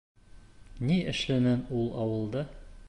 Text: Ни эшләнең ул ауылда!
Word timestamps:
Ни 0.91 0.97
эшләнең 1.13 1.63
ул 1.81 1.95
ауылда! 2.07 2.47